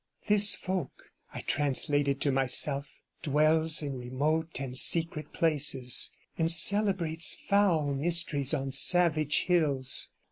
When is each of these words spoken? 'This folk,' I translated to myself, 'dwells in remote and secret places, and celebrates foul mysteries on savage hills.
'This 0.25 0.55
folk,' 0.55 1.11
I 1.31 1.41
translated 1.41 2.19
to 2.21 2.31
myself, 2.31 2.89
'dwells 3.21 3.83
in 3.83 3.99
remote 3.99 4.59
and 4.59 4.75
secret 4.75 5.31
places, 5.31 6.09
and 6.39 6.51
celebrates 6.51 7.37
foul 7.47 7.93
mysteries 7.93 8.51
on 8.51 8.71
savage 8.71 9.43
hills. 9.43 10.09